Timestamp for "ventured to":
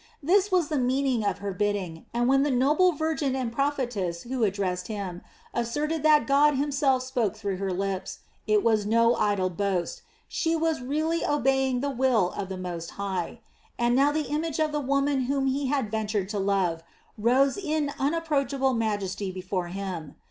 15.91-16.39